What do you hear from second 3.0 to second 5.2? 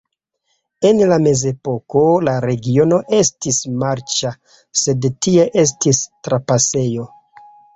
estis marĉa, sed